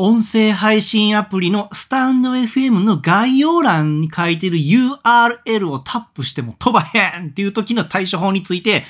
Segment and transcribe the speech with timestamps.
[0.00, 8.84] 音声配信アプリのスタンド FM の概要欄に書いてる URL をタップしても飛ばへんっていう時の対処法について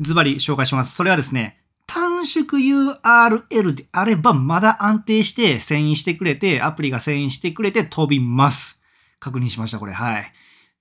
[0.00, 0.94] ズバリ紹介します。
[0.94, 8.82] それはですね、短縮 URL であればまだ安定して遷移してくれて、アプリが遷移してくれて飛びます。
[9.18, 9.94] 確認しました、これ。
[9.94, 10.30] はい。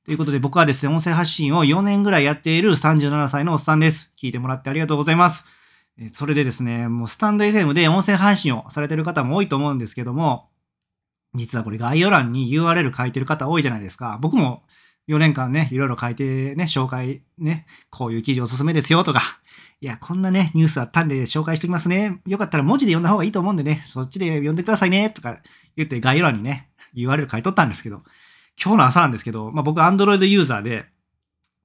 [0.03, 4.11] ということで僕はですね、音声発信を4年ぐらいやっている37歳のおっさんです。
[4.21, 5.45] 聞いてもらってありがとうございます。
[6.13, 10.49] それでですね、もうスタンド FM で音声配信をされてる方も多いと思うんですけども、
[11.33, 14.17] 実はこれ概要欄に URL 書いてる方多いじゃないですか。
[14.21, 14.63] 僕も
[15.09, 19.21] 4年間ね、いろいろ書いてね、紹介ね、こういう記事おすすめですよとか、
[19.81, 22.21] いや、こんなね、ニュースあったんで紹介しておきますね。
[22.27, 25.37] よかったら文字で読んだ方がいいと思うんでね、そっちで読んでくださいね、とか
[25.75, 28.03] 言って概要欄にね、URL 書いとったんですけど、
[28.61, 30.85] 今日の朝なんですけど、まあ、僕 Android ユーザーで、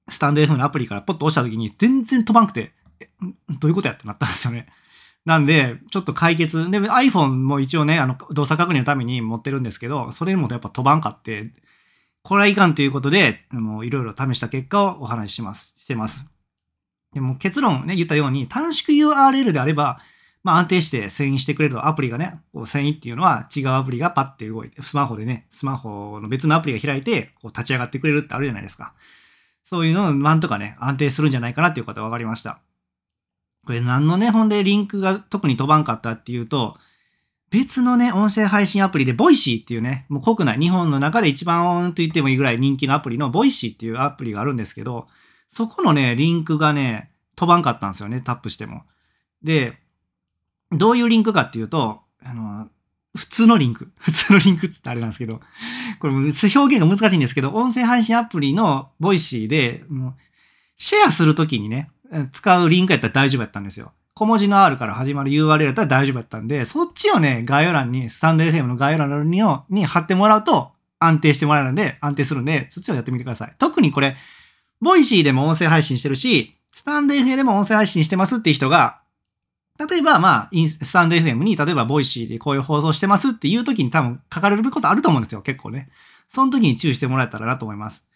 [0.09, 2.73] スタンド FM のアプリからポッと押した時に全然飛ばんくて、
[3.49, 4.67] どういうことやってなったんですよね。
[5.25, 6.69] なんで、ちょっと解決。
[6.69, 11.51] で、iPhone も一応ね、あの、動作確認のために持ってるんですけど、それにもやっぱ飛ばんかって、
[12.21, 16.25] これはいかんということで、もういろいろ試した結果をお話しします、してます。
[17.13, 19.99] でも結論ね、言ったように、短縮 URL であれば、
[20.43, 28.93] まあ安定して遷移してくれるアプリがね、こう遷移っていうのは違うアプリがパッて動いて、スマホでね、スマホの別のアプリが開いて、こう立ち上がってくれるってあるじゃないですか。
[29.63, 32.59] そういうのをなんとかね、安定するんじゃないかなっていうことが分かりました。
[33.65, 36.77] これ何のね、ほんでリンクが特に飛ばんかったっていうと、
[37.49, 45.07] 別のね、音声配信アプリで、 Voicy っていうね、もう国内、日本の中で一番と言ってもいいぐらい人気のアプリの Voicy っていうアプリがあるんですけど、
[45.47, 48.83] そこのね、リンクがね、飛ばんかったんですよね、タップしても。
[49.43, 49.77] で、
[50.71, 52.67] どういうリンクかっていうと、あの、
[53.15, 53.91] 普通のリンク。
[53.97, 55.39] 普通のリンクってあれなんですけど、
[55.99, 60.15] これ表現が難しいんですけど、音声配信アプリの Voicy で、もう
[60.75, 61.89] シェアするときにね、
[62.31, 63.91] 使うリンクやったら大丈夫やったんですよ。
[64.13, 73.55] 小文字の R から始まる URL やったら大丈夫やったんで、そっちをね、概要欄に、スタンド FM の概要欄にに貼ってもらうと安定してもらえるんで、安定するんで、そっちをやってみてください。
[73.59, 74.15] 特にこれ、
[74.79, 79.01] Voicy でも音声配信してるし、スタンド FM でも音声配信してますっていう人が、
[79.77, 85.89] 例えば、まあ、 stand.fm に、例えば、 Voicy でこういう放送してますっていう時に多分書かれることあると思うんですよ、結構ね。
[86.33, 88.07] その時に注意してもらえたらなと思います。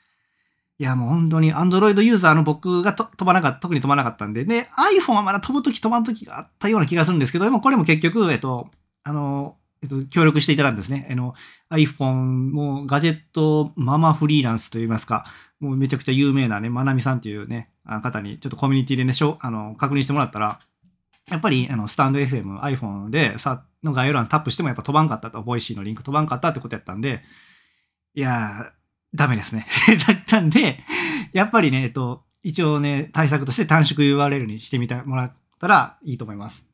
[0.80, 8.70] いや、もう本当に Android ユーザーの僕が飛ばなかった、特に飛ばなかったんで、で、iPhone はまだ飛ぶとき飛ばんときがあったような気がするんですけど、でもこれも結局、えっと、
[9.04, 11.06] あの、えっと、協力していただんですね。
[11.12, 11.36] あの、
[11.70, 12.14] iPhone
[12.52, 15.26] もガジェットママフリーランスといいますか、
[15.60, 17.70] もうめちゃくちゃ有名なね、まなみさんっていうね、
[18.02, 20.60] 方にちょっとコミュニティでね、しょあの確認してもらったら、
[21.30, 27.22] やっぱりあのスタンド FM、iPhone でさの概要欄タップしてもやっぱ飛ばんかったと、 Voicy のリンク飛ばんかったってことやったんで、
[28.16, 28.79] いやー
[29.14, 29.66] ダメですね。
[30.08, 30.80] だったんで、
[31.34, 36.68] やっぱりね、えっと、一応ね、対策として短縮 URL にしてみてもらったらいいと思います。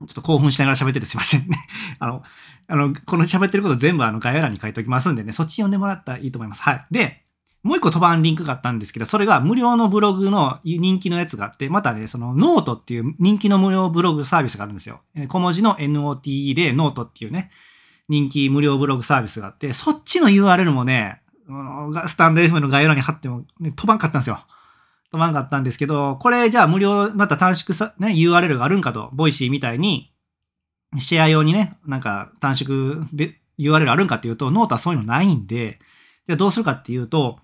[0.00, 1.58] ちょっと興奮しながら喋っててすいませんね。
[1.98, 2.22] あの、
[2.68, 6.62] あの、この喋ってること全部あの概要欄に書いておきますんでね、そっち読んでもらったらいいと思います。
[6.62, 6.86] はい。
[6.90, 7.24] で、
[7.62, 15.02] もう一個飛ばんリンクがあったんですけど、それが無料のブログの人気のやつがあって、またね、そのノートっていう人気の無料ブログサービスがあるんですよ。
[15.28, 17.50] 小文字の NOTE でノートっていうね、
[18.08, 21.20] 人気無料ブログサービスがあって、そっちの URL もね、
[22.08, 24.40] スタンド F の概要欄に貼っても、ね、飛ばんかったんですよ。
[25.10, 30.12] 飛ばんかったんですけど、これじゃあ無料、また短縮さ、ね、URL があるんかと、 Voicy みたいに、
[30.98, 33.06] シェア用にね、なんか短縮
[33.58, 35.78] URL あるんかっていうと、ノートはそういうのないんで、
[36.26, 37.38] じゃあどうするかっていうと、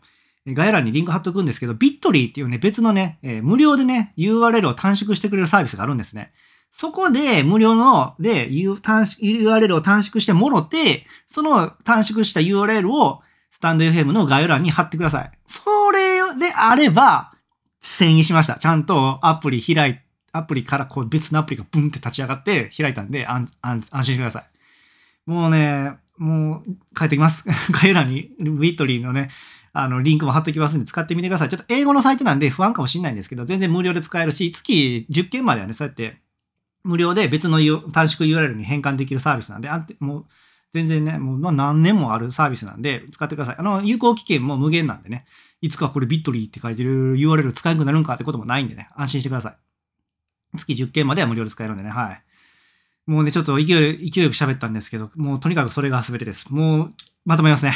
[0.47, 6.33] 概要欄にリンク貼っとくんですけど、 Bitly っていうね、別のね、えー、無料でね、URL を短縮してくれるサービスがあるんですね。
[6.73, 13.23] そこで無料ので URL を短縮してもろて、その短縮した URL を
[13.57, 15.31] スタンド FM の概要欄に貼ってください。
[15.47, 17.33] それであれば、
[17.83, 18.57] 遷移しました。
[18.57, 19.99] ちゃんとアプリ開い、
[20.33, 24.45] アプリからこう別のアプリがブンって立ち上がって開いたんで安安心してください。
[25.25, 27.47] もうね、もう帰ってきます。
[27.73, 29.31] 概要欄にビットリーのね、
[29.73, 31.49] あの、リンクも貼っておきますんで使ってみてください。
[31.49, 36.21] ちょっと英語のサイトなんで不安かもしれないんですけど、全然無料で使えるし、月10件まではね、そうやって
[36.85, 37.59] 無料で別の
[37.91, 40.27] 短縮 URL に変換できるサービスなんで、あもう
[40.77, 43.57] 全然ね、もう何年もあるサービスなんで、使ってください。
[43.59, 45.25] あの、有効期限も無限なんでね、
[45.63, 49.57] いつかこれビットリーって書いてる URL 使えなくなるんかってこともないんでね、安心してください。
[50.59, 52.23] 月10件までは無料で使えるんでね、はい。
[53.07, 56.53] もうね、ちょっと勢い、勢いよく喋ったんですけど、もうとにかくそれが全てです。
[56.53, 56.95] もう、
[57.25, 57.73] まとめますね。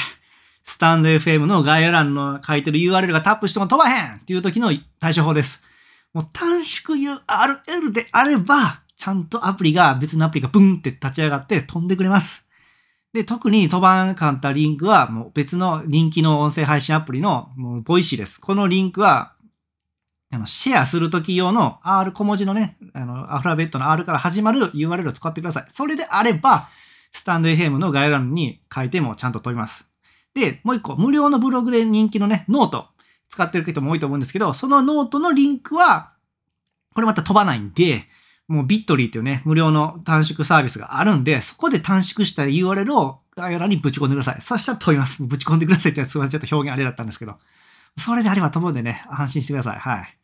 [0.64, 5.64] スタンド FM の概要欄の書いてる URL がタップしても飛ばへんっていう時の対処法です。
[6.12, 12.44] もう短縮 URL であれば、ちゃんとアプリが、別のアプリがブンって立ち上がって飛んでくれます。
[13.12, 18.40] で、特に飛ばんかったリンクは、もう別の人気の音声配信アプリの、もう、 Voicy です。
[18.40, 19.34] このリンクは、
[20.32, 25.66] あの、シェアするとき用の R 小文字のね、あの、アルファベットの R から始まる URL を使ってください。
[25.70, 26.68] それであれば、
[27.12, 29.86] stand.fm の概要欄に書いてもちゃんと飛びます。
[30.34, 32.86] で、もう一個、無料のブログで人気のね、ノート
[33.28, 36.12] 使ってる人も多いと思うんですけど、そのノートのリンクは、
[36.94, 38.06] これまた飛ばないんで、
[38.50, 44.40] もう Bitly っていうね、無料の短縮サービスがあるんで、そこで短縮した URL を概要欄にぶち込んでください。
[44.40, 45.22] そしたら飛びます。
[45.22, 46.40] ぶち込んでくださいってすみません。
[46.40, 47.36] ちょっと表現あれだったんですけど。
[47.96, 49.78] それであれば飛ぶんでね、安心してください。
[49.78, 50.16] はい。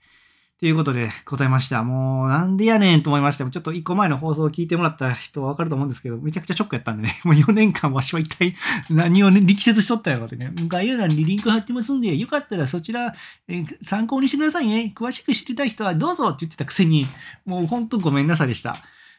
[0.58, 1.82] ということでございました。
[1.82, 3.44] もう、なんでやねんと思いました。
[3.44, 8.56] ちょっと一個前の放送を聞いてもらった人はわかると思うんですけど、めちゃくちゃショックやったんでね、 もう4年間わしは一体
[8.88, 13.14] 何をね、力説しとったやろってね、概要欄にリンク貼ってますんで、よかったらそちら、
[13.48, 14.94] え参考にしてくださいね。
[14.96, 17.06] 詳しく知りたい人はどうぞって言ってたくせに、
[17.44, 18.76] もうほんとごめんなさいでした。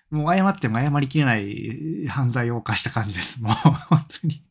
[0.10, 3.44] もう謝っても謝りきれない犯罪を犯した感じです。
[3.44, 4.34] もう本当に。
[4.34, 4.42] い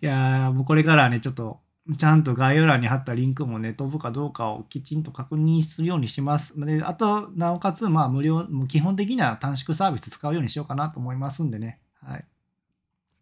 [0.00, 1.60] やー、もうこれからはね、ちょっと
[1.96, 6.58] ちゃんと概要欄に貼ったリンクもね、飛ぶかどうかをきちんと確認するようにします。
[6.60, 11.80] で、あと、なおかつ、まあ、無料、基本的には短縮サービス使うようにしようかなと思いますんでね。
[12.02, 12.20] はい。
[12.20, 12.24] っ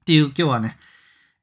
[0.05, 0.77] ていう、今日はね、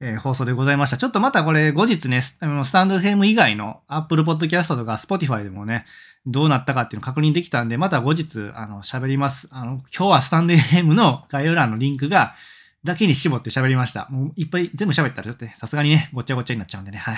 [0.01, 0.97] えー、放送でございました。
[0.97, 2.37] ちょっとまたこれ、後日ね、ス
[2.73, 5.85] タンド FM 以外の Apple Podcast とか Spotify でもね、
[6.25, 9.47] どうなったかっていうのを確認できたんで、また後日、あの、喋ります。
[9.51, 12.35] あの、今日はスタンド FM の概要欄のリンクが、
[12.83, 14.07] だけに絞って喋りました。
[14.09, 16.97] もういっぱい全部喋ったらちょっとさすがにね、ごちゃごちゃになっちゃうんでね。
[16.97, 17.17] はい。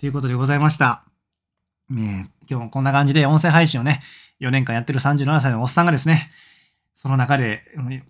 [0.00, 1.04] ということでございました。
[1.88, 4.02] ね今日もこんな感じで音声配信をね、
[4.40, 6.30] 4年間やってる37歳のおっさんがですね、
[6.96, 7.62] その中で、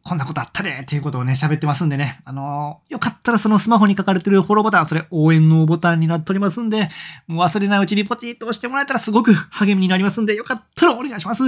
[0.04, 2.20] こんなことあったでっていうことをね、喋ってますんでね。
[2.24, 6.88] あのー、よかったらそのスマホに書かれてるフォローボタン、それ応援のボタンになっておりますんで、
[7.26, 11.42] もう忘れないうちにポチッと押してもらえたらすごく励みになりますんで、よかったらお願いします。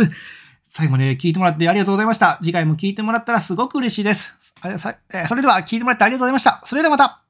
[0.71, 2.39] 最後まで聞いてもらってありがとうございました。
[2.43, 4.35] 次回も聞いてもらったらすごく嬉しいです。
[5.27, 6.63] それでは聞いてもらってありがとうございました。
[6.65, 7.23] それではまた